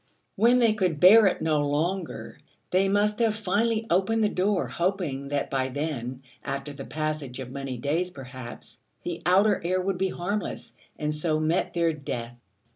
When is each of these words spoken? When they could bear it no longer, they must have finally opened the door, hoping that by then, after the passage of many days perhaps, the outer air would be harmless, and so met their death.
When 0.35 0.57
they 0.57 0.73
could 0.73 0.99
bear 0.99 1.27
it 1.27 1.43
no 1.43 1.59
longer, 1.59 2.39
they 2.71 2.89
must 2.89 3.19
have 3.19 3.35
finally 3.35 3.85
opened 3.91 4.23
the 4.23 4.29
door, 4.29 4.67
hoping 4.67 5.27
that 5.27 5.51
by 5.51 5.67
then, 5.67 6.23
after 6.43 6.73
the 6.73 6.85
passage 6.85 7.37
of 7.37 7.51
many 7.51 7.77
days 7.77 8.09
perhaps, 8.09 8.79
the 9.03 9.21
outer 9.27 9.61
air 9.63 9.79
would 9.79 9.99
be 9.99 10.09
harmless, 10.09 10.73
and 10.97 11.13
so 11.13 11.39
met 11.39 11.75
their 11.75 11.93
death. 11.93 12.35